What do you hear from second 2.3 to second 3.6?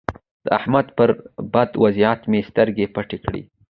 مې سترګې پټې کړې.